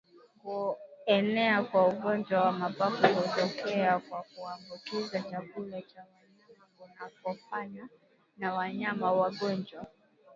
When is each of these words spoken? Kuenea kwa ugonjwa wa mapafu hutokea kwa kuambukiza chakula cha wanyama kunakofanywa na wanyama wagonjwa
Kuenea 1.05 1.63
kwa 1.63 1.87
ugonjwa 1.87 2.41
wa 2.41 2.51
mapafu 2.51 3.07
hutokea 3.15 3.99
kwa 3.99 4.23
kuambukiza 4.35 5.21
chakula 5.21 5.81
cha 5.81 6.03
wanyama 6.21 6.63
kunakofanywa 6.77 7.87
na 8.37 8.53
wanyama 8.53 9.11
wagonjwa 9.11 9.87